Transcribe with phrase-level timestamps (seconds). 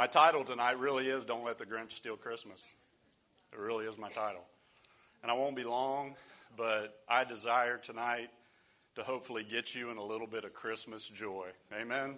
[0.00, 2.74] My title tonight really is Don't Let the Grinch Steal Christmas.
[3.52, 4.46] It really is my title.
[5.22, 6.14] And I won't be long,
[6.56, 8.30] but I desire tonight
[8.94, 11.48] to hopefully get you in a little bit of Christmas joy.
[11.78, 12.16] Amen.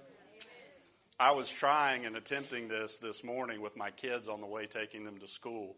[1.18, 5.02] I was trying and attempting this this morning with my kids on the way taking
[5.04, 5.74] them to school.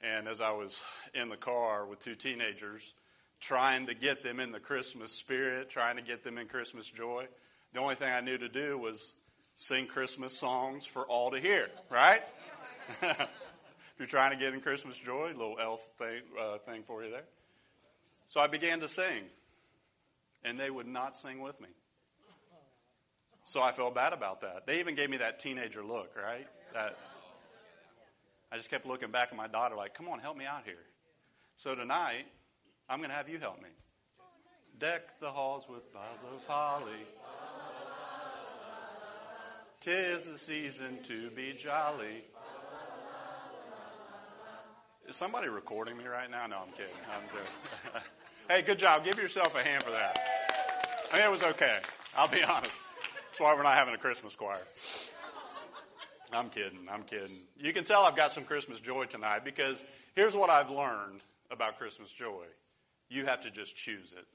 [0.00, 0.82] And as I was
[1.14, 2.94] in the car with two teenagers,
[3.38, 7.28] trying to get them in the Christmas spirit, trying to get them in Christmas joy,
[7.74, 9.12] the only thing I knew to do was
[9.58, 12.22] sing Christmas songs for all to hear, right?
[13.02, 13.28] if
[13.98, 17.24] you're trying to get in Christmas joy, little elf thing, uh, thing for you there.
[18.26, 19.24] So I began to sing,
[20.44, 21.66] and they would not sing with me.
[23.42, 24.64] So I felt bad about that.
[24.64, 26.46] They even gave me that teenager look, right?
[26.72, 26.96] That
[28.52, 30.84] I just kept looking back at my daughter, like, come on, help me out here.
[31.56, 32.26] So tonight,
[32.88, 33.70] I'm going to have you help me.
[34.78, 36.92] Deck the halls with boughs of holly.
[39.80, 42.24] Tis the season to be jolly.
[45.06, 46.46] Is somebody recording me right now?
[46.48, 46.92] No, I'm kidding.
[47.14, 48.02] I'm
[48.48, 49.04] hey, good job.
[49.04, 50.18] Give yourself a hand for that.
[51.12, 51.78] I mean, it was okay.
[52.16, 52.80] I'll be honest.
[53.26, 54.60] That's why we're not having a Christmas choir.
[56.32, 56.88] I'm kidding.
[56.90, 57.38] I'm kidding.
[57.58, 61.78] You can tell I've got some Christmas joy tonight because here's what I've learned about
[61.78, 62.44] Christmas joy
[63.08, 64.26] you have to just choose it.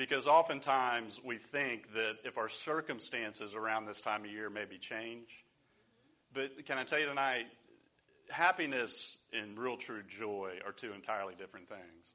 [0.00, 5.44] Because oftentimes we think that if our circumstances around this time of year maybe change,
[6.32, 7.44] but can I tell you tonight,
[8.30, 12.14] happiness and real true joy are two entirely different things.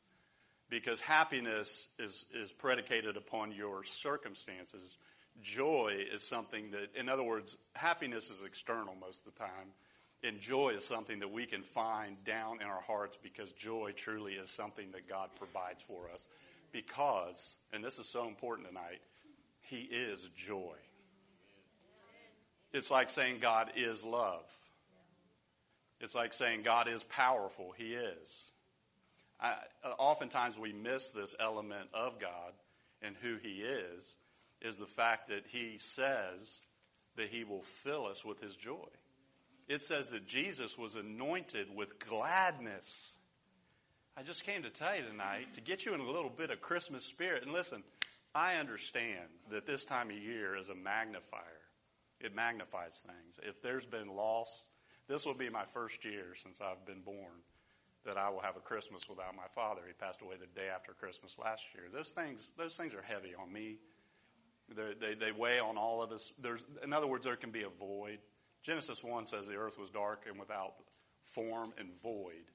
[0.68, 4.98] Because happiness is, is predicated upon your circumstances.
[5.44, 9.74] Joy is something that, in other words, happiness is external most of the time.
[10.24, 14.34] And joy is something that we can find down in our hearts because joy truly
[14.34, 16.26] is something that God provides for us
[16.76, 19.00] because, and this is so important tonight,
[19.62, 20.76] He is joy.
[22.74, 24.44] It's like saying God is love.
[26.02, 27.74] It's like saying God is powerful.
[27.78, 28.52] He is.
[29.40, 29.56] I,
[29.98, 32.52] oftentimes we miss this element of God
[33.02, 34.18] and who He is,
[34.62, 36.60] is the fact that He says
[37.16, 38.90] that He will fill us with His joy.
[39.70, 43.15] It says that Jesus was anointed with gladness
[44.18, 46.62] I just came to tell you tonight to get you in a little bit of
[46.62, 47.44] Christmas spirit.
[47.44, 47.84] And listen,
[48.34, 51.42] I understand that this time of year is a magnifier,
[52.22, 53.42] it magnifies things.
[53.44, 54.68] If there's been loss,
[55.10, 57.44] this will be my first year since I've been born
[58.06, 59.82] that I will have a Christmas without my father.
[59.86, 61.86] He passed away the day after Christmas last year.
[61.92, 63.80] Those things, those things are heavy on me.
[64.74, 66.30] They, they, weigh on all of us.
[66.42, 68.20] There's, in other words, there can be a void.
[68.64, 70.74] Genesis 1 says the earth was dark and without
[71.22, 72.46] form and void.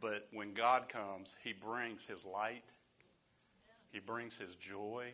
[0.00, 2.64] But when God comes, He brings His light,
[3.92, 5.12] He brings His joy,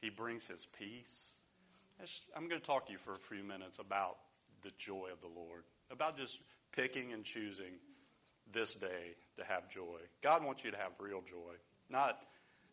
[0.00, 1.32] He brings His peace.
[2.34, 4.16] I'm going to talk to you for a few minutes about
[4.62, 6.38] the joy of the Lord, about just
[6.72, 7.78] picking and choosing
[8.52, 9.98] this day to have joy.
[10.22, 11.54] God wants you to have real joy,
[11.88, 12.18] not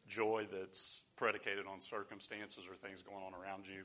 [0.07, 3.84] joy that's predicated on circumstances or things going on around you.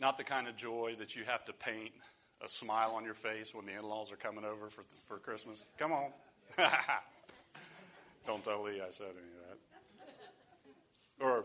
[0.00, 1.92] Not the kind of joy that you have to paint
[2.44, 5.64] a smile on your face when the in laws are coming over for, for Christmas?
[5.78, 6.10] Come on.
[8.26, 9.58] Don't tell Lee I said any of
[11.18, 11.24] that.
[11.24, 11.44] Or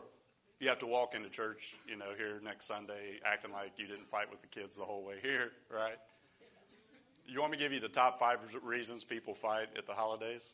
[0.59, 4.07] you have to walk into church, you know, here next Sunday acting like you didn't
[4.07, 5.97] fight with the kids the whole way here, right?
[7.27, 10.53] You want me to give you the top five reasons people fight at the holidays?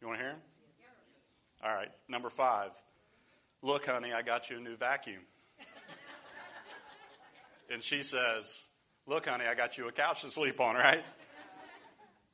[0.00, 0.42] You want to hear them?
[1.64, 1.90] All right.
[2.08, 2.70] Number five.
[3.62, 5.22] Look, honey, I got you a new vacuum.
[7.72, 8.64] and she says,
[9.06, 11.02] Look, honey, I got you a couch to sleep on, right?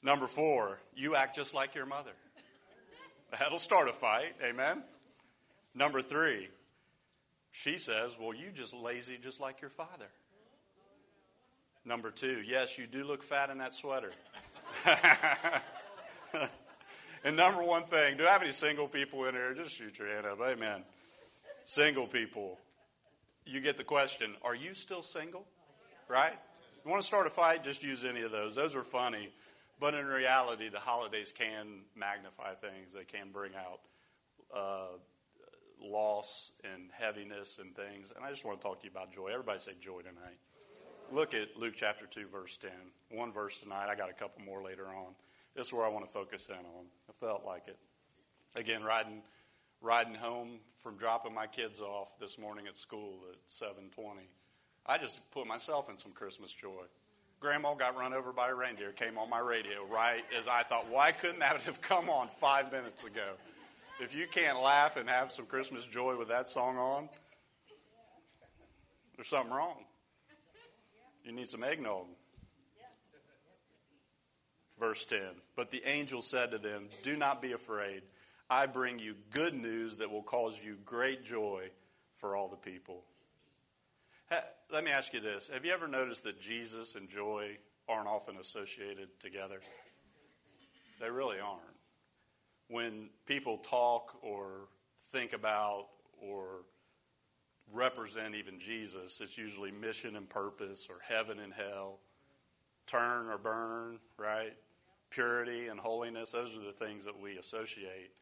[0.03, 2.13] Number four, you act just like your mother.
[3.39, 4.83] That'll start a fight, amen?
[5.75, 6.49] Number three,
[7.53, 10.07] she says, Well, you just lazy just like your father.
[11.85, 14.13] Number two, yes, you do look fat in that sweater.
[17.25, 19.55] and number one thing, do I have any single people in here?
[19.55, 20.41] Just shoot your hand up.
[20.41, 20.83] Amen.
[21.65, 22.59] Single people,
[23.45, 25.47] you get the question, Are you still single?
[26.09, 26.35] Right?
[26.85, 28.55] You want to start a fight, just use any of those.
[28.55, 29.31] Those are funny.
[29.79, 32.93] But in reality, the holidays can magnify things.
[32.93, 33.81] They can bring out
[34.55, 34.97] uh,
[35.83, 38.13] loss and heaviness and things.
[38.15, 39.29] And I just want to talk to you about joy.
[39.29, 40.39] Everybody say joy tonight.
[41.11, 42.71] Look at Luke chapter 2, verse 10.
[43.11, 43.89] One verse tonight.
[43.89, 45.15] I got a couple more later on.
[45.57, 46.87] This is where I want to focus in on.
[47.09, 47.79] I felt like it.
[48.55, 49.23] Again, riding,
[49.81, 54.29] riding home from dropping my kids off this morning at school at 720
[54.87, 56.85] I just put myself in some Christmas joy.
[57.41, 60.91] Grandma got run over by a reindeer, came on my radio right as I thought,
[60.91, 63.33] why couldn't that have come on five minutes ago?
[63.99, 67.09] If you can't laugh and have some Christmas joy with that song on,
[69.17, 69.85] there's something wrong.
[71.25, 72.07] You need some eggnog.
[74.79, 75.21] Verse 10
[75.57, 78.03] But the angel said to them, Do not be afraid.
[78.49, 81.71] I bring you good news that will cause you great joy
[82.15, 83.05] for all the people.
[84.73, 87.57] Let me ask you this Have you ever noticed that Jesus and joy
[87.89, 89.61] aren't often associated together?
[91.01, 91.61] They really aren't.
[92.69, 94.69] When people talk or
[95.13, 95.89] think about
[96.23, 96.63] or
[97.73, 101.99] represent even Jesus, it's usually mission and purpose or heaven and hell,
[102.87, 104.53] turn or burn, right?
[105.11, 108.13] Purity and holiness, those are the things that we associate.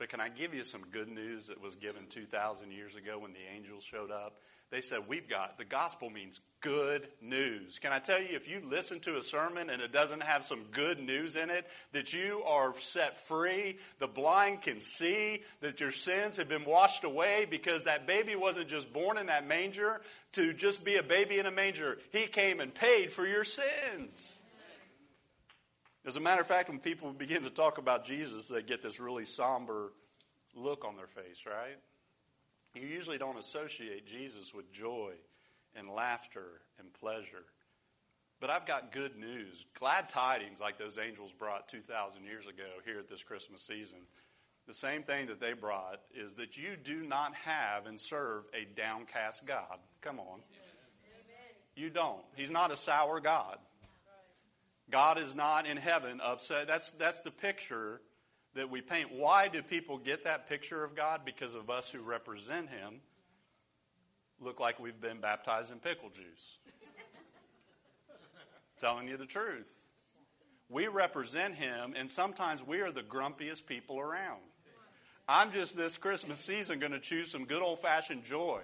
[0.00, 3.34] But can I give you some good news that was given 2,000 years ago when
[3.34, 4.40] the angels showed up?
[4.70, 7.78] They said, We've got the gospel means good news.
[7.78, 10.62] Can I tell you, if you listen to a sermon and it doesn't have some
[10.72, 15.92] good news in it, that you are set free, the blind can see, that your
[15.92, 20.00] sins have been washed away because that baby wasn't just born in that manger
[20.32, 21.98] to just be a baby in a manger.
[22.10, 24.39] He came and paid for your sins.
[26.06, 28.98] As a matter of fact, when people begin to talk about Jesus, they get this
[28.98, 29.92] really somber
[30.54, 31.76] look on their face, right?
[32.74, 35.12] You usually don't associate Jesus with joy
[35.76, 36.46] and laughter
[36.78, 37.44] and pleasure.
[38.40, 39.66] But I've got good news.
[39.78, 43.98] Glad tidings like those angels brought 2,000 years ago here at this Christmas season.
[44.66, 48.64] The same thing that they brought is that you do not have and serve a
[48.76, 49.78] downcast God.
[50.00, 50.40] Come on.
[51.76, 52.22] You don't.
[52.36, 53.58] He's not a sour God.
[54.90, 56.66] God is not in heaven upset.
[56.66, 58.00] That's, that's the picture
[58.54, 59.12] that we paint.
[59.12, 61.22] Why do people get that picture of God?
[61.24, 63.00] Because of us who represent Him
[64.40, 66.58] look like we've been baptized in pickle juice.
[68.80, 69.72] Telling you the truth.
[70.68, 74.40] We represent Him, and sometimes we are the grumpiest people around.
[75.28, 78.60] I'm just this Christmas season going to choose some good old fashioned joy.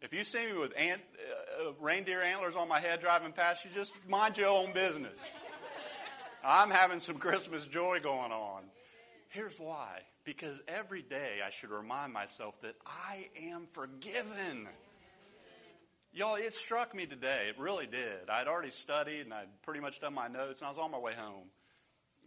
[0.00, 1.00] If you see me with ant,
[1.60, 5.34] uh, uh, reindeer antlers on my head driving past you, just mind your own business.
[6.44, 8.62] I'm having some Christmas joy going on.
[9.28, 10.02] Here's why.
[10.24, 14.68] Because every day I should remind myself that I am forgiven.
[16.12, 17.46] Y'all, it struck me today.
[17.48, 18.30] It really did.
[18.30, 20.98] I'd already studied and I'd pretty much done my notes, and I was on my
[20.98, 21.48] way home.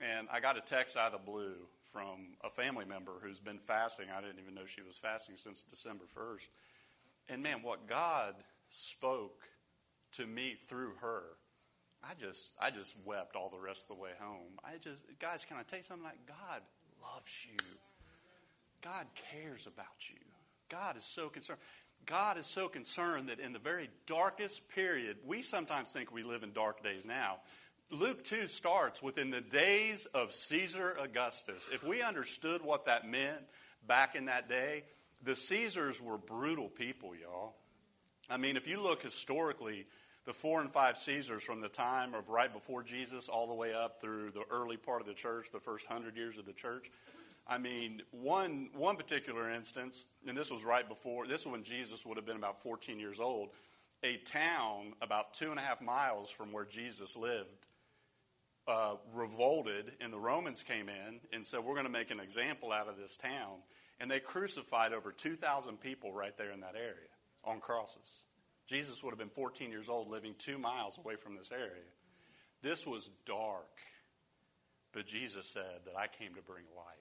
[0.02, 1.56] And I got a text out of the blue
[1.94, 4.08] from a family member who's been fasting.
[4.16, 6.48] I didn't even know she was fasting since December 1st.
[7.32, 8.36] And man, what God
[8.70, 9.42] spoke
[10.14, 11.24] to me through her,
[12.04, 14.60] I just I just wept all the rest of the way home.
[14.64, 16.62] I just guys, can I tell you something like God
[17.02, 17.58] loves you.
[18.82, 20.20] God cares about you.
[20.70, 21.60] God is so concerned.
[22.06, 26.44] God is so concerned that in the very darkest period, we sometimes think we live
[26.44, 27.38] in dark days now.
[27.92, 31.70] Luke 2 starts within the days of Caesar Augustus.
[31.72, 33.42] If we understood what that meant
[33.88, 34.84] back in that day,
[35.24, 37.56] the Caesars were brutal people, y'all.
[38.30, 39.86] I mean, if you look historically,
[40.26, 43.74] the four and five Caesars from the time of right before Jesus all the way
[43.74, 46.92] up through the early part of the church, the first hundred years of the church.
[47.48, 52.06] I mean, one, one particular instance, and this was right before, this was when Jesus
[52.06, 53.50] would have been about 14 years old,
[54.04, 57.66] a town about two and a half miles from where Jesus lived
[58.68, 62.72] uh, revolted, and the Romans came in and said, We're going to make an example
[62.72, 63.60] out of this town.
[64.02, 67.08] And they crucified over 2,000 people right there in that area
[67.46, 68.24] on crosses.
[68.68, 71.86] Jesus would have been 14 years old, living two miles away from this area.
[72.64, 73.70] This was dark,
[74.92, 76.98] but Jesus said that I came to bring light.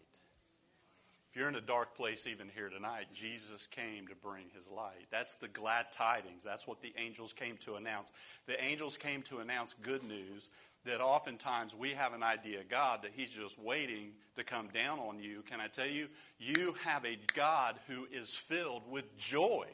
[1.31, 5.07] If you're in a dark place even here tonight, Jesus came to bring his light.
[5.11, 6.43] That's the glad tidings.
[6.43, 8.11] That's what the angels came to announce.
[8.47, 10.49] The angels came to announce good news
[10.85, 14.99] that oftentimes we have an idea of God that he's just waiting to come down
[14.99, 15.43] on you.
[15.43, 16.09] Can I tell you?
[16.39, 19.67] You have a God who is filled with joy.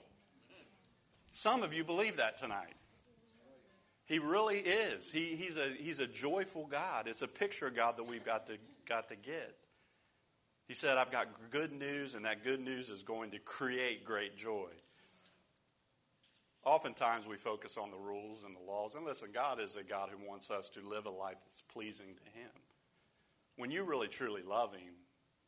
[1.33, 2.75] Some of you believe that tonight.
[4.07, 5.11] He really is.
[5.11, 7.09] He, he's, a, he's a joyful God.
[7.09, 8.55] It's a picture of God that we've got to,
[8.89, 9.55] got to get.
[10.69, 14.37] He said, I've got good news, and that good news is going to create great
[14.37, 14.69] joy.
[16.67, 18.97] Oftentimes we focus on the rules and the laws.
[18.97, 22.17] And listen, God is a God who wants us to live a life that's pleasing
[22.17, 22.51] to Him.
[23.57, 24.93] When you really truly love Him,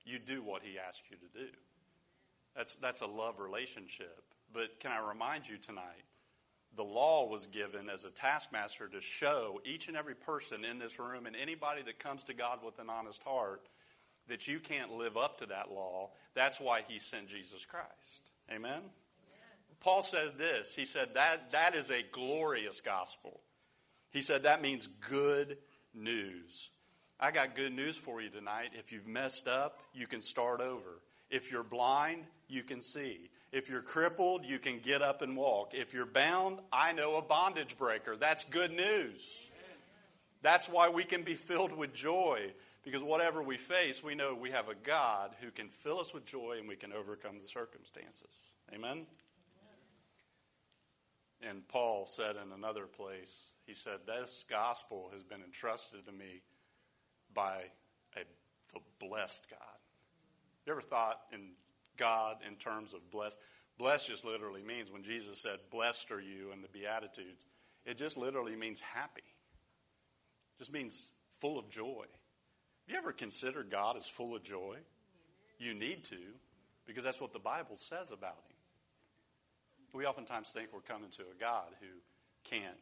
[0.07, 1.51] you do what He asks you to do.
[2.55, 4.23] That's, that's a love relationship.
[4.55, 6.05] But can I remind you tonight,
[6.77, 11.01] the law was given as a taskmaster to show each and every person in this
[11.01, 13.63] room and anybody that comes to God with an honest heart
[14.29, 16.11] that you can't live up to that law.
[16.35, 18.23] That's why he sent Jesus Christ.
[18.53, 18.83] Amen?
[19.81, 20.75] Paul says this.
[20.75, 23.41] He said that that is a glorious gospel.
[24.11, 25.59] He said that means good
[25.95, 26.71] news.
[27.21, 28.71] I got good news for you tonight.
[28.75, 31.03] If you've messed up, you can start over.
[31.31, 33.31] If you're blind, you can see.
[33.51, 35.73] If you're crippled, you can get up and walk.
[35.75, 38.17] If you're bound, I know a bondage breaker.
[38.17, 39.47] That's good news.
[40.43, 42.53] That's why we can be filled with joy.
[42.85, 46.25] Because whatever we face, we know we have a God who can fill us with
[46.25, 48.55] joy and we can overcome the circumstances.
[48.73, 49.07] Amen?
[51.47, 56.42] And Paul said in another place, he said, This gospel has been entrusted to me
[57.35, 57.64] by
[58.16, 58.21] a,
[58.73, 59.61] the blessed God.
[60.66, 61.50] You ever thought in
[61.97, 63.38] God in terms of blessed?
[63.78, 67.47] Blessed just literally means when Jesus said, Blessed are you in the Beatitudes,
[67.87, 69.23] it just literally means happy.
[69.23, 72.04] It just means full of joy.
[72.04, 74.78] Have you ever considered God as full of joy?
[75.59, 76.16] You need to,
[76.87, 78.48] because that's what the Bible says about him.
[79.92, 81.87] We oftentimes think we're coming to a God who
[82.45, 82.78] can't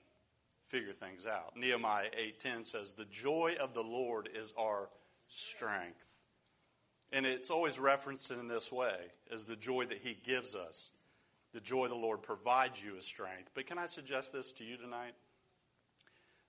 [0.64, 1.56] figure things out.
[1.56, 4.90] Nehemiah 8:10 says, "The joy of the Lord is our
[5.28, 6.08] strength."
[7.12, 10.90] And it's always referenced in this way as the joy that he gives us.
[11.52, 13.50] The joy the Lord provides you as strength.
[13.54, 15.14] But can I suggest this to you tonight?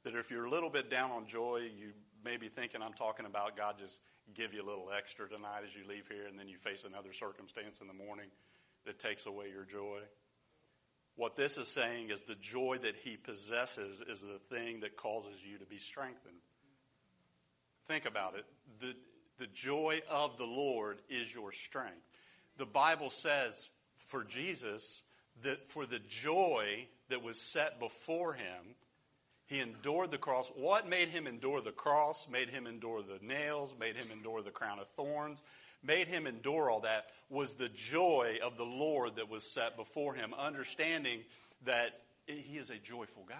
[0.03, 3.25] That if you're a little bit down on joy, you may be thinking I'm talking
[3.25, 4.01] about God just
[4.33, 7.13] give you a little extra tonight as you leave here and then you face another
[7.13, 8.29] circumstance in the morning
[8.85, 10.01] that takes away your joy.
[11.17, 15.43] What this is saying is the joy that he possesses is the thing that causes
[15.43, 16.35] you to be strengthened.
[17.87, 18.45] Think about it.
[18.79, 18.93] The,
[19.39, 22.05] the joy of the Lord is your strength.
[22.57, 25.01] The Bible says for Jesus
[25.41, 28.75] that for the joy that was set before him,
[29.47, 30.51] he endured the cross.
[30.55, 34.51] What made him endure the cross, made him endure the nails, made him endure the
[34.51, 35.41] crown of thorns,
[35.83, 40.13] made him endure all that was the joy of the Lord that was set before
[40.13, 41.19] him, understanding
[41.65, 41.91] that
[42.25, 43.37] he is a joyful God.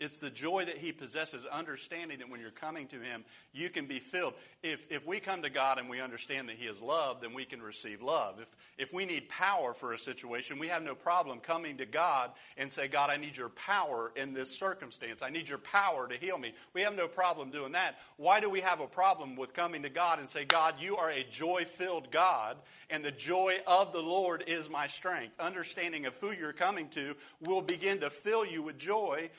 [0.00, 3.86] It's the joy that he possesses, understanding that when you're coming to him, you can
[3.86, 4.34] be filled.
[4.62, 7.44] If, if we come to God and we understand that he is love, then we
[7.44, 8.40] can receive love.
[8.40, 12.32] If, if we need power for a situation, we have no problem coming to God
[12.56, 15.22] and say, God, I need your power in this circumstance.
[15.22, 16.52] I need your power to heal me.
[16.74, 17.96] We have no problem doing that.
[18.16, 21.10] Why do we have a problem with coming to God and say, God, you are
[21.10, 22.56] a joy filled God,
[22.90, 25.38] and the joy of the Lord is my strength?
[25.38, 29.30] Understanding of who you're coming to will begin to fill you with joy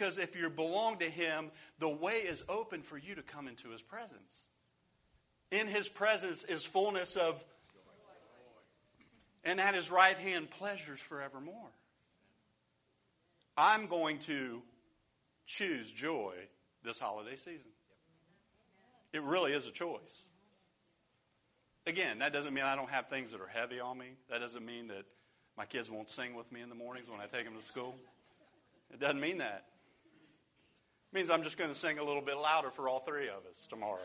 [0.00, 3.68] because if you belong to Him, the way is open for you to come into
[3.68, 4.48] His presence.
[5.50, 7.44] In His presence is fullness of,
[9.44, 11.68] and at His right hand, pleasures forevermore.
[13.58, 14.62] I'm going to
[15.46, 16.32] choose joy
[16.82, 17.70] this holiday season.
[19.12, 20.28] It really is a choice.
[21.86, 24.12] Again, that doesn't mean I don't have things that are heavy on me.
[24.30, 25.04] That doesn't mean that
[25.58, 27.96] my kids won't sing with me in the mornings when I take them to school.
[28.92, 29.66] It doesn't mean that.
[31.12, 33.66] Means I'm just going to sing a little bit louder for all three of us
[33.68, 33.98] tomorrow.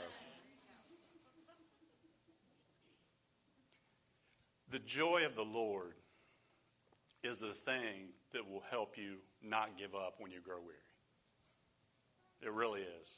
[4.71, 5.93] The joy of the Lord
[7.23, 10.77] is the thing that will help you not give up when you grow weary.
[12.41, 13.09] It really is.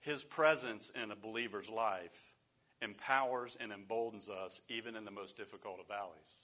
[0.00, 2.22] His presence in a believer's life
[2.80, 6.36] empowers and emboldens us even in the most difficult of valleys.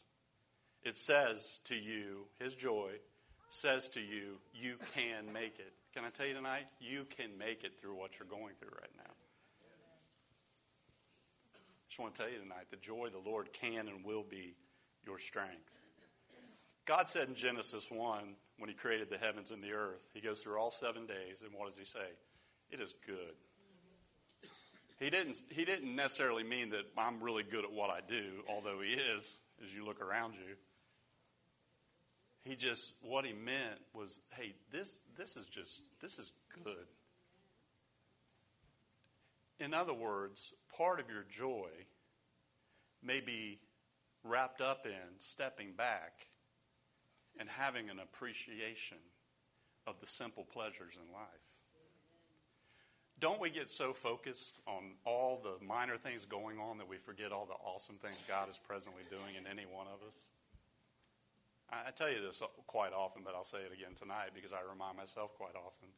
[0.83, 2.91] It says to you, His joy
[3.51, 5.73] says to you, you can make it.
[5.95, 6.67] Can I tell you tonight?
[6.81, 9.13] You can make it through what you're going through right now.
[11.53, 14.25] I just want to tell you tonight the joy of the Lord can and will
[14.29, 14.55] be
[15.05, 15.71] your strength.
[16.87, 18.21] God said in Genesis 1,
[18.59, 21.53] when He created the heavens and the earth, He goes through all seven days, and
[21.55, 22.09] what does He say?
[22.71, 23.35] It is good.
[24.99, 28.81] He didn't, he didn't necessarily mean that I'm really good at what I do, although
[28.81, 30.57] He is, as you look around you.
[32.45, 36.33] He just, what he meant was, hey, this, this is just, this is
[36.65, 36.87] good.
[39.61, 41.69] In other words, part of your joy
[43.03, 43.59] may be
[44.25, 46.27] wrapped up in stepping back
[47.39, 48.99] and having an appreciation
[49.87, 51.27] of the simple pleasures in life.
[53.21, 57.31] Don't we get so focused on all the minor things going on that we forget
[57.31, 60.25] all the awesome things God is presently doing in any one of us?
[61.73, 64.99] I tell you this quite often, but I'll say it again tonight because I remind
[64.99, 65.89] myself quite often.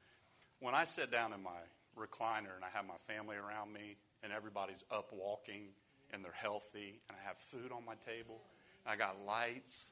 [0.61, 1.59] When I sit down in my
[1.99, 5.75] recliner and I have my family around me and everybody's up walking
[6.13, 8.41] and they're healthy and I have food on my table
[8.85, 9.91] and I got lights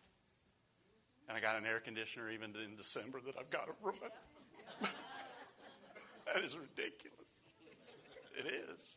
[1.29, 3.97] and I got an air conditioner even in December that I've got to run.
[6.27, 7.19] that is ridiculous.
[8.39, 8.97] It is.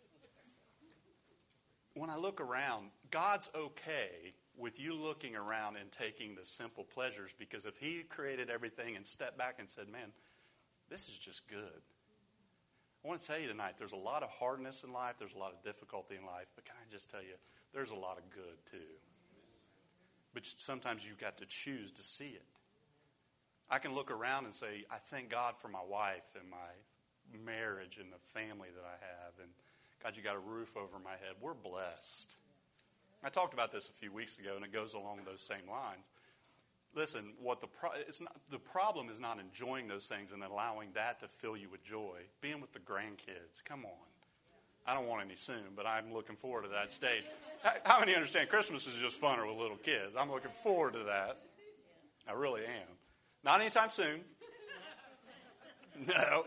[1.96, 7.34] When I look around, God's okay with you looking around and taking the simple pleasures
[7.38, 10.12] because if he created everything and stepped back and said, man,
[10.90, 11.82] this is just good.
[13.04, 15.38] I want to tell you tonight, there's a lot of hardness in life, there's a
[15.38, 17.36] lot of difficulty in life, but can I just tell you,
[17.74, 18.78] there's a lot of good too.
[20.34, 22.46] but sometimes you've got to choose to see it.
[23.70, 27.98] I can look around and say, I thank God for my wife and my marriage
[28.00, 29.34] and the family that I have.
[29.42, 29.50] And
[30.04, 31.36] God, you got a roof over my head.
[31.42, 32.32] We're blessed.
[33.26, 36.12] I talked about this a few weeks ago, and it goes along those same lines.
[36.94, 40.90] Listen, what the pro- it's not, the problem is not enjoying those things and allowing
[40.94, 42.20] that to fill you with joy.
[42.40, 44.08] Being with the grandkids, come on.
[44.86, 47.24] I don't want any soon, but I'm looking forward to that stage.
[47.84, 50.16] How many understand Christmas is just funner with little kids?
[50.16, 51.40] I'm looking forward to that.
[52.30, 52.96] I really am.
[53.44, 54.22] Not anytime soon.
[56.06, 56.46] No.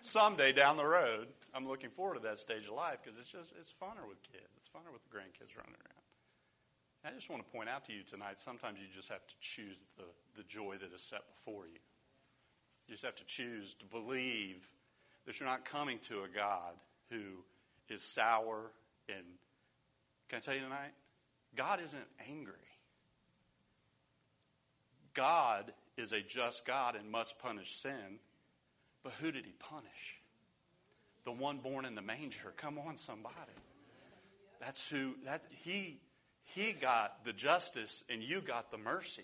[0.00, 3.54] Someday down the road, I'm looking forward to that stage of life because it's just
[3.58, 4.48] it's funner with kids.
[4.56, 6.04] It's funner with the grandkids running around.
[7.04, 9.76] I just want to point out to you tonight, sometimes you just have to choose
[9.96, 10.04] the,
[10.36, 11.80] the joy that is set before you.
[12.86, 14.66] You just have to choose to believe
[15.26, 16.74] that you're not coming to a God
[17.10, 17.22] who
[17.88, 18.70] is sour
[19.08, 19.24] and
[20.28, 20.92] can I tell you tonight?
[21.56, 22.54] God isn't angry.
[25.12, 28.20] God is a just God and must punish sin.
[29.02, 30.19] But who did he punish?
[31.30, 32.52] The one born in the manger.
[32.56, 33.36] Come on, somebody.
[34.60, 35.98] That's who that he
[36.42, 39.22] he got the justice and you got the mercy.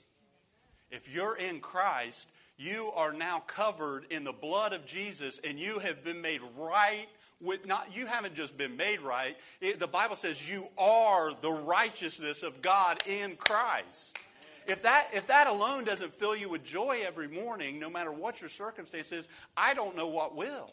[0.93, 5.81] If you're in Christ, you are now covered in the blood of Jesus and you
[5.81, 7.09] have been made right
[7.41, 9.37] with not you haven't just been made right.
[9.61, 14.17] It, the Bible says you are the righteousness of God in Christ.
[14.69, 18.41] If that, if that alone doesn't fill you with joy every morning, no matter what
[18.41, 20.71] your circumstance is, I don't know what will.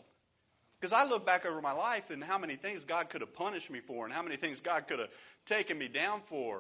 [0.84, 3.72] Because I look back over my life and how many things God could have punished
[3.72, 5.08] me for and how many things God could have
[5.46, 6.60] taken me down for,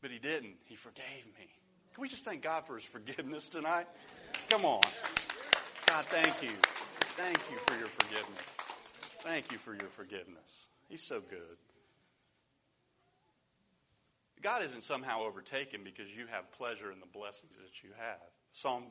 [0.00, 0.54] but He didn't.
[0.64, 1.46] He forgave me.
[1.92, 3.84] Can we just thank God for His forgiveness tonight?
[4.48, 4.80] Come on.
[4.80, 6.56] God, thank you.
[7.18, 8.54] Thank you for your forgiveness.
[9.18, 10.68] Thank you for your forgiveness.
[10.88, 11.58] He's so good.
[14.40, 18.22] God isn't somehow overtaken because you have pleasure in the blessings that you have.
[18.54, 18.84] Psalm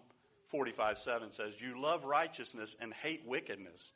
[0.49, 3.93] 45 7 says, You love righteousness and hate wickedness.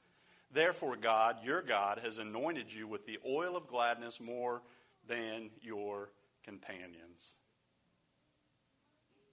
[0.53, 4.61] Therefore, God, your God, has anointed you with the oil of gladness more
[5.07, 6.11] than your
[6.45, 7.33] companions.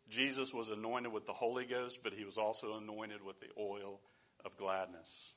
[0.08, 4.00] Jesus was anointed with the Holy Ghost, but he was also anointed with the oil
[4.44, 5.34] of gladness.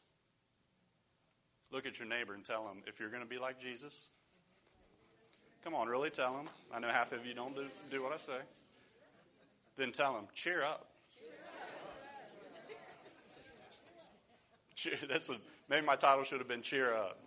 [1.70, 4.08] Look at your neighbor and tell him if you're going to be like Jesus,
[5.64, 6.50] Come on, really tell him.
[6.74, 8.40] I know half of you don't do, do what I say.
[9.78, 10.88] Then tell him, cheer up.
[14.84, 15.36] Cheer, that's a,
[15.70, 17.20] maybe my title should have been cheer up.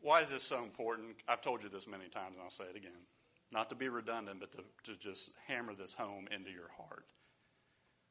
[0.00, 1.16] Why is this so important?
[1.26, 2.92] I've told you this many times, and I'll say it again.
[3.52, 7.06] Not to be redundant, but to, to just hammer this home into your heart.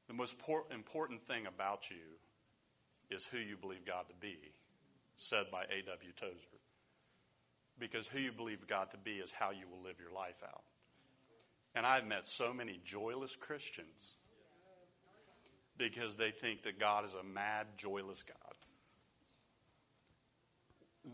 [0.07, 0.35] The most
[0.71, 2.17] important thing about you
[3.15, 4.37] is who you believe God to be,
[5.17, 6.11] said by A.W.
[6.15, 6.59] Tozer.
[7.77, 10.63] Because who you believe God to be is how you will live your life out.
[11.75, 14.15] And I've met so many joyless Christians
[15.77, 18.37] because they think that God is a mad, joyless God.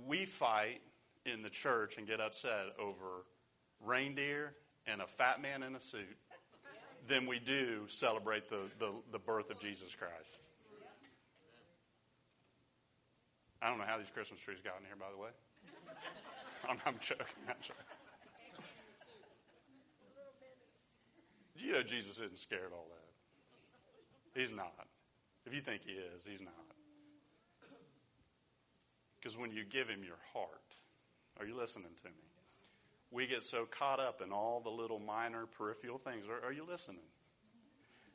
[0.08, 0.82] We fight
[1.26, 3.26] in the church and get upset over
[3.84, 4.54] reindeer
[4.86, 6.18] and a fat man in a suit
[7.08, 10.42] than we do celebrate the, the, the birth of Jesus Christ.
[13.62, 15.30] I don't know how these Christmas trees got in here, by the way.
[16.70, 17.26] I'm, I'm joking.
[17.48, 17.76] I'm joking.
[21.58, 22.99] You know, Jesus isn't scared all that.
[24.36, 24.88] He's not.
[25.46, 26.54] If you think he is, he's not.
[29.20, 30.50] Because when you give him your heart,
[31.40, 32.16] are you listening to me?
[33.12, 36.26] We get so caught up in all the little minor peripheral things.
[36.30, 37.02] Are, are you listening?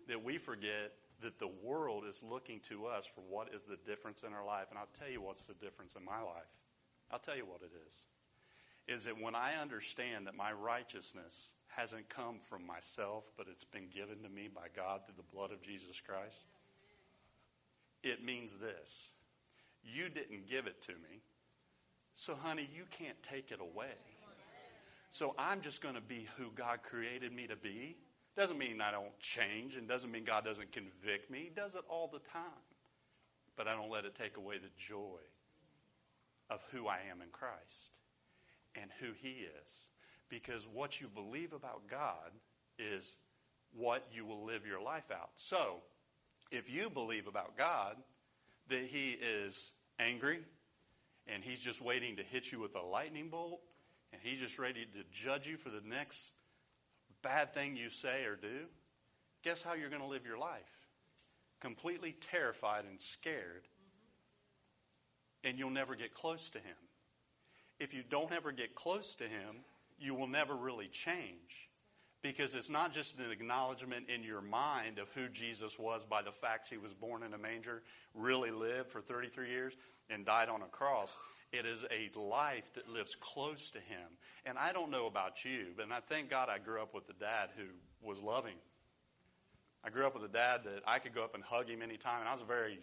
[0.09, 4.23] That we forget that the world is looking to us for what is the difference
[4.23, 4.67] in our life.
[4.71, 6.53] And I'll tell you what's the difference in my life.
[7.11, 8.05] I'll tell you what it is
[8.87, 13.89] is that when I understand that my righteousness hasn't come from myself, but it's been
[13.93, 16.41] given to me by God through the blood of Jesus Christ,
[18.03, 19.11] it means this
[19.85, 21.21] You didn't give it to me,
[22.15, 23.97] so honey, you can't take it away.
[25.11, 27.97] So I'm just going to be who God created me to be.
[28.37, 31.39] Doesn't mean I don't change and doesn't mean God doesn't convict me.
[31.45, 32.51] He does it all the time.
[33.57, 35.21] But I don't let it take away the joy
[36.51, 37.93] of who I am in Christ
[38.75, 39.79] and who He is.
[40.35, 42.33] Because what you believe about God
[42.77, 43.15] is
[43.73, 45.31] what you will live your life out.
[45.37, 45.77] So,
[46.51, 47.97] if you believe about God
[48.69, 49.71] that He is
[50.01, 50.41] angry
[51.29, 53.61] and He's just waiting to hit you with a lightning bolt
[54.13, 56.33] and He's just ready to judge you for the next
[57.23, 58.67] bad thing you say or do,
[59.45, 60.89] guess how you're going to live your life?
[61.61, 63.63] Completely terrified and scared,
[65.45, 66.77] and you'll never get close to Him
[67.81, 69.65] if you don't ever get close to Him,
[70.05, 71.69] you will never really change
[72.23, 76.33] because it's not just an acknowledgement in your mind of who Jesus was by the
[76.33, 77.83] facts he was born in a manger,
[78.15, 79.77] really lived for 33 years,
[80.09, 81.17] and died on a cross.
[81.53, 84.09] It is a life that lives close to him.
[84.47, 87.13] And I don't know about you, but I thank God I grew up with a
[87.13, 87.65] dad who
[88.07, 88.57] was loving.
[89.85, 92.21] I grew up with a dad that I could go up and hug him anytime.
[92.21, 92.79] And I was a very,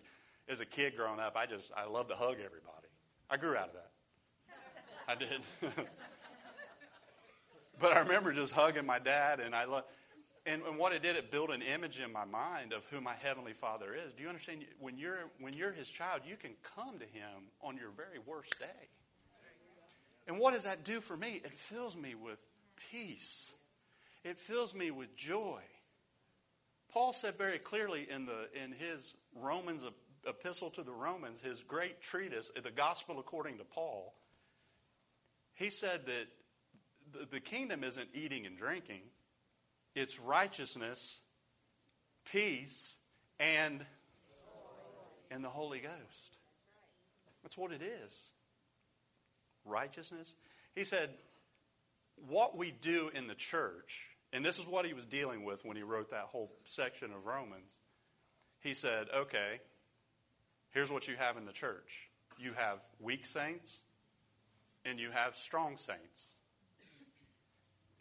[0.47, 2.87] as a kid growing up, I just, I loved to hug everybody.
[3.27, 3.91] I grew out of that.
[5.07, 5.41] I did.
[7.81, 9.83] but I remember just hugging my dad, and I love.
[10.45, 13.13] And, and, what it did, it built an image in my mind of who my
[13.21, 14.13] heavenly Father is.
[14.13, 14.65] Do you understand?
[14.79, 18.57] When you're when you're His child, you can come to Him on your very worst
[18.59, 18.87] day.
[20.27, 21.41] And what does that do for me?
[21.43, 22.39] It fills me with
[22.91, 23.51] peace.
[24.23, 25.59] It fills me with joy.
[26.93, 29.83] Paul said very clearly in the in his Romans
[30.27, 34.13] epistle to the Romans, his great treatise, the Gospel according to Paul.
[35.55, 36.27] He said that
[37.31, 39.01] the kingdom isn't eating and drinking
[39.95, 41.19] it's righteousness,
[42.31, 42.95] peace,
[43.39, 43.81] and
[45.29, 46.35] in the Holy Ghost.
[47.43, 48.19] That's what it is.
[49.65, 50.33] Righteousness.
[50.75, 51.09] He said,
[52.29, 55.75] what we do in the church, and this is what he was dealing with when
[55.75, 57.75] he wrote that whole section of Romans.
[58.63, 59.59] He said, okay,
[60.73, 62.07] here's what you have in the church
[62.39, 63.81] you have weak saints,
[64.83, 66.29] and you have strong saints.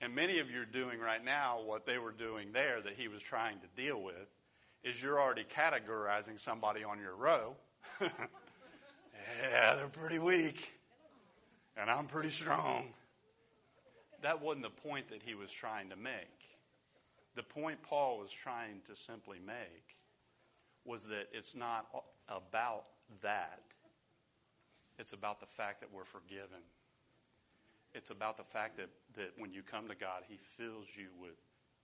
[0.00, 3.08] And many of you are doing right now what they were doing there that he
[3.08, 4.32] was trying to deal with
[4.82, 7.54] is you're already categorizing somebody on your row.
[8.00, 10.72] yeah, they're pretty weak.
[11.76, 12.86] And I'm pretty strong.
[14.22, 16.12] That wasn't the point that he was trying to make.
[17.36, 19.96] The point Paul was trying to simply make
[20.86, 21.86] was that it's not
[22.28, 22.84] about
[23.22, 23.60] that.
[24.98, 26.60] It's about the fact that we're forgiven
[27.94, 31.36] it's about the fact that, that when you come to God, He fills you with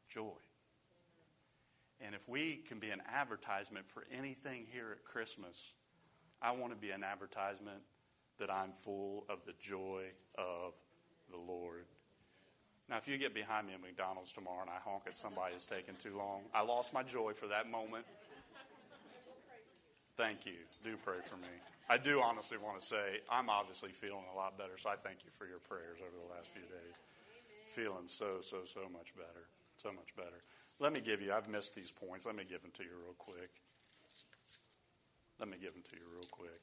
[0.08, 0.38] joy.
[2.00, 5.72] And if we can be an advertisement for anything here at Christmas,
[6.42, 7.80] I want to be an advertisement
[8.38, 10.04] that I'm full of the joy
[10.36, 10.74] of
[11.30, 11.84] the Lord.
[12.88, 15.66] Now, if you get behind me at McDonald's tomorrow and I honk at somebody that's
[15.66, 18.04] taking too long, I lost my joy for that moment.
[20.16, 20.64] Thank you.
[20.82, 21.52] Do pray for me.
[21.88, 25.24] I do honestly want to say I'm obviously feeling a lot better, so I thank
[25.24, 26.96] you for your prayers over the last few days.
[27.68, 29.46] Feeling so, so, so much better.
[29.76, 30.42] So much better.
[30.78, 32.24] Let me give you, I've missed these points.
[32.26, 33.50] Let me give them to you real quick.
[35.38, 36.62] Let me give them to you real quick.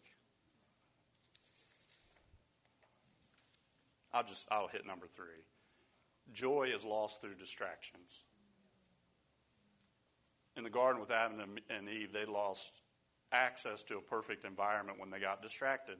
[4.13, 5.45] I'll just, I'll hit number three.
[6.33, 8.21] Joy is lost through distractions.
[10.55, 11.39] In the garden with Adam
[11.69, 12.82] and Eve, they lost
[13.33, 15.97] access to a perfect environment when they got distracted,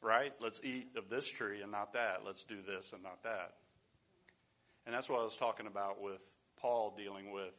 [0.00, 0.32] right?
[0.40, 2.20] Let's eat of this tree and not that.
[2.24, 3.54] Let's do this and not that.
[4.86, 6.22] And that's what I was talking about with
[6.58, 7.54] Paul dealing with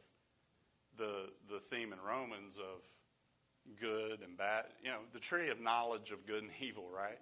[0.96, 4.64] the the theme in Romans of good and bad.
[4.82, 7.18] You know, the tree of knowledge of good and evil, right?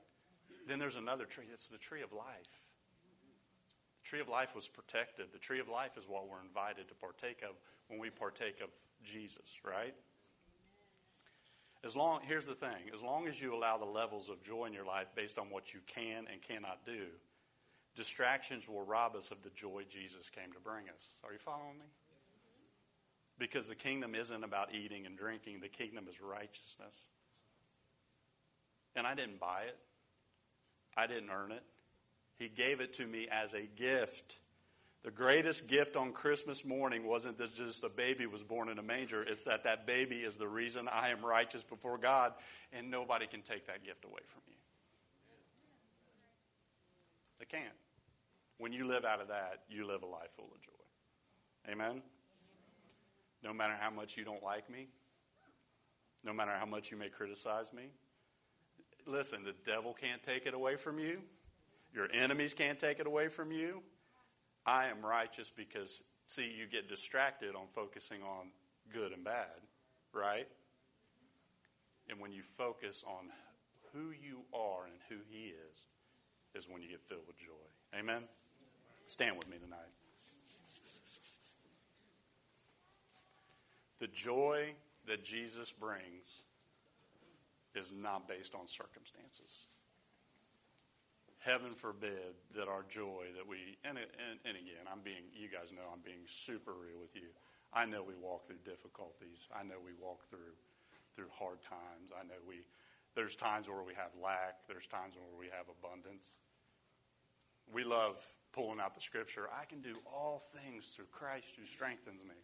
[0.66, 1.44] Then there's another tree.
[1.52, 2.64] It's the tree of life.
[4.02, 5.26] The tree of life was protected.
[5.32, 7.56] The tree of life is what we're invited to partake of
[7.88, 8.70] when we partake of
[9.04, 9.94] Jesus, right?
[11.82, 14.72] As long, here's the thing as long as you allow the levels of joy in
[14.72, 17.06] your life based on what you can and cannot do,
[17.96, 21.10] distractions will rob us of the joy Jesus came to bring us.
[21.24, 21.86] Are you following me?
[23.38, 27.06] Because the kingdom isn't about eating and drinking, the kingdom is righteousness.
[28.94, 29.78] And I didn't buy it,
[30.96, 31.62] I didn't earn it.
[32.38, 34.38] He gave it to me as a gift.
[35.02, 38.82] The greatest gift on Christmas morning wasn't that just a baby was born in a
[38.82, 39.22] manger.
[39.22, 42.34] It's that that baby is the reason I am righteous before God,
[42.72, 44.54] and nobody can take that gift away from you.
[47.38, 47.74] They can't.
[48.58, 51.72] When you live out of that, you live a life full of joy.
[51.72, 52.02] Amen?
[53.42, 54.86] No matter how much you don't like me,
[56.22, 57.84] no matter how much you may criticize me,
[59.06, 61.22] listen, the devil can't take it away from you.
[61.94, 63.82] Your enemies can't take it away from you.
[64.66, 68.48] I am righteous because, see, you get distracted on focusing on
[68.92, 69.46] good and bad,
[70.12, 70.46] right?
[72.08, 73.26] And when you focus on
[73.92, 75.86] who you are and who He is,
[76.54, 77.98] is when you get filled with joy.
[77.98, 78.22] Amen?
[79.06, 79.78] Stand with me tonight.
[84.00, 84.70] The joy
[85.06, 86.40] that Jesus brings
[87.74, 89.66] is not based on circumstances
[91.40, 95.72] heaven forbid that our joy that we and, and, and again i'm being you guys
[95.72, 97.28] know i'm being super real with you
[97.72, 100.54] i know we walk through difficulties i know we walk through
[101.16, 102.60] through hard times i know we
[103.14, 106.36] there's times where we have lack there's times where we have abundance
[107.72, 108.16] we love
[108.52, 109.48] pulling out the scripture.
[109.58, 112.34] I can do all things through Christ who strengthens me.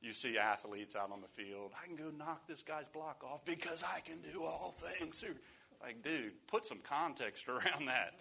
[0.00, 1.72] You see athletes out on the field.
[1.80, 5.36] I can go knock this guy's block off because I can do all things through.
[5.82, 8.14] Like, dude, put some context around that.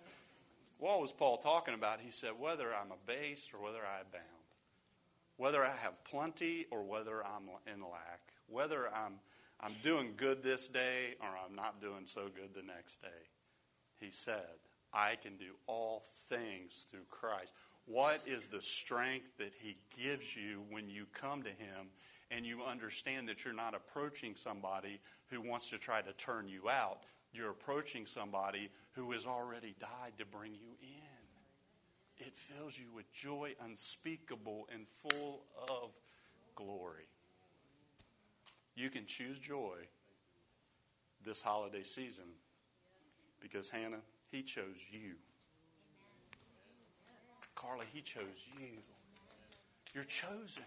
[0.80, 2.00] What was Paul talking about?
[2.02, 4.26] He said, whether I'm abased or whether I abound,
[5.38, 9.19] whether I have plenty or whether I'm in lack, whether I'm,
[9.60, 13.08] I'm doing good this day or I'm not doing so good the next day,
[14.00, 14.41] he said,
[14.93, 17.54] I can do all things through Christ.
[17.88, 21.89] What is the strength that He gives you when you come to Him
[22.30, 26.69] and you understand that you're not approaching somebody who wants to try to turn you
[26.69, 27.00] out?
[27.33, 32.25] You're approaching somebody who has already died to bring you in.
[32.25, 35.91] It fills you with joy unspeakable and full of
[36.55, 37.07] glory.
[38.75, 39.77] You can choose joy
[41.25, 42.25] this holiday season
[43.39, 45.15] because, Hannah, He chose you.
[47.55, 48.69] Carly, he chose you.
[49.93, 50.63] You're chosen.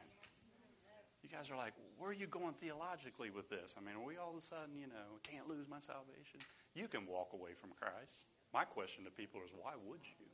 [1.22, 1.72] You guys are like,
[2.05, 3.75] where are you going theologically with this?
[3.79, 6.37] I mean, are we all of a sudden, you know, can't lose my salvation?
[6.77, 8.29] You can walk away from Christ.
[8.53, 10.29] My question to people is, why would you?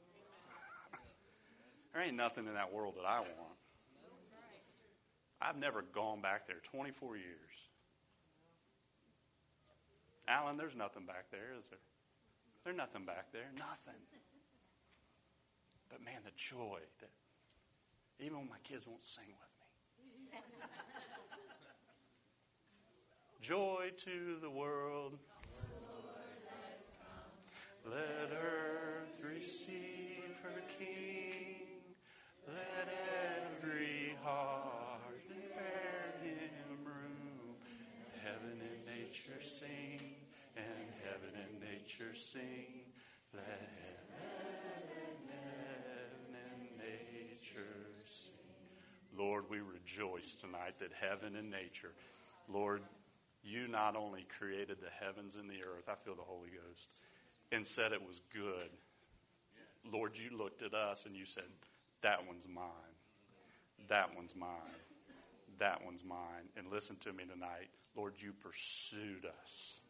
[1.95, 3.55] there ain't nothing in that world that I want.
[5.41, 7.55] I've never gone back there 24 years.
[10.27, 11.79] Alan, there's nothing back there, is there?
[12.65, 13.47] There's nothing back there.
[13.57, 14.03] Nothing.
[15.89, 17.11] But man, the joy that
[18.19, 20.41] even when my kids won't sing with me.
[23.41, 25.19] Joy to the world.
[27.87, 31.57] Let earth receive her King.
[32.47, 32.89] Let
[33.57, 37.57] every heart bear him room.
[38.23, 40.01] Heaven and nature sing,
[40.57, 42.85] and heaven and nature sing.
[43.35, 43.47] Let
[44.13, 48.35] heaven, heaven and nature sing.
[49.17, 51.93] Lord, we rejoice tonight that heaven and nature,
[52.49, 52.83] Lord,
[53.51, 56.89] you not only created the heavens and the earth, I feel the Holy Ghost,
[57.53, 58.71] and said it was good.
[59.91, 61.45] Lord, you looked at us and you said,
[62.03, 62.65] That one's mine.
[63.89, 64.51] That one's mine.
[65.59, 66.49] That one's mine.
[66.57, 67.69] And listen to me tonight.
[67.97, 69.81] Lord, you pursued us.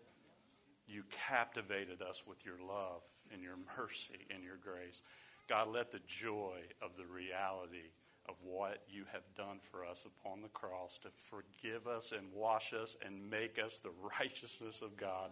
[0.88, 5.03] You captivated us with your love and your mercy and your grace.
[5.49, 7.90] God, let the joy of the reality
[8.29, 12.73] of what you have done for us upon the cross to forgive us and wash
[12.73, 15.31] us and make us the righteousness of God.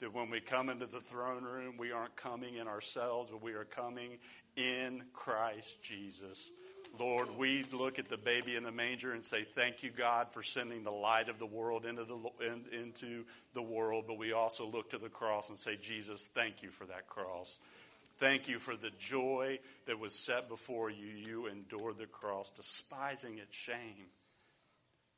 [0.00, 3.52] That when we come into the throne room, we aren't coming in ourselves, but we
[3.52, 4.18] are coming
[4.56, 6.50] in Christ Jesus.
[6.98, 10.42] Lord, we look at the baby in the manger and say, Thank you, God, for
[10.42, 13.24] sending the light of the world into the, in, into
[13.54, 14.04] the world.
[14.08, 17.60] But we also look to the cross and say, Jesus, thank you for that cross.
[18.20, 21.06] Thank you for the joy that was set before you.
[21.06, 24.10] You endured the cross, despising its shame.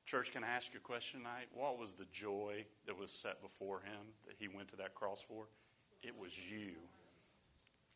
[0.07, 1.49] Church, can I ask you a question tonight?
[1.53, 5.21] What was the joy that was set before him that he went to that cross
[5.21, 5.47] for?
[6.05, 6.75] It was you.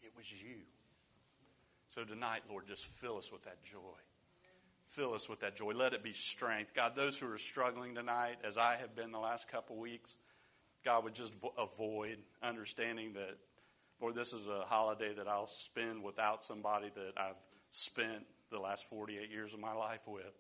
[0.03, 0.57] It was you.
[1.87, 3.79] So tonight, Lord, just fill us with that joy.
[4.87, 5.71] Fill us with that joy.
[5.71, 6.75] Let it be strength.
[6.75, 10.17] God, those who are struggling tonight, as I have been the last couple weeks,
[10.85, 13.37] God would just avoid understanding that
[14.01, 18.89] Lord, this is a holiday that I'll spend without somebody that I've spent the last
[18.89, 20.35] 48 years of my life with.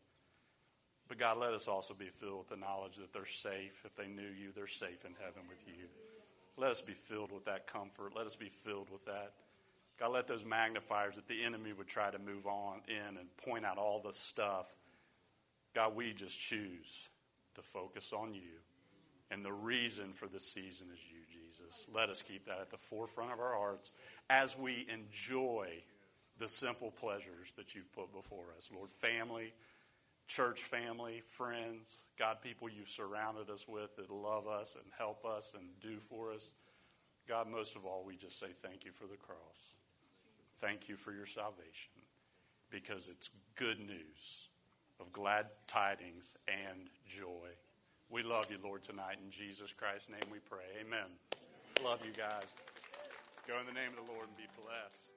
[1.08, 3.82] But God, let us also be filled with the knowledge that they're safe.
[3.84, 5.84] If they knew you, they're safe in heaven with you.
[6.56, 8.12] Let us be filled with that comfort.
[8.16, 9.32] Let us be filled with that.
[9.98, 13.64] God, let those magnifiers that the enemy would try to move on in and point
[13.64, 14.74] out all the stuff.
[15.74, 17.08] God, we just choose
[17.54, 18.60] to focus on you.
[19.30, 21.86] And the reason for the season is you, Jesus.
[21.92, 23.92] Let us keep that at the forefront of our hearts
[24.30, 25.68] as we enjoy
[26.38, 28.68] the simple pleasures that you've put before us.
[28.74, 29.52] Lord, family,
[30.28, 35.52] church family, friends, God, people you've surrounded us with that love us and help us
[35.56, 36.48] and do for us.
[37.28, 39.70] God, most of all, we just say thank you for the cross.
[40.60, 41.90] Thank you for your salvation
[42.70, 44.46] because it's good news
[45.00, 47.48] of glad tidings and joy.
[48.08, 49.18] We love you, Lord, tonight.
[49.24, 50.64] In Jesus Christ's name we pray.
[50.80, 51.10] Amen.
[51.84, 52.54] Love you guys.
[53.48, 55.15] Go in the name of the Lord and be blessed.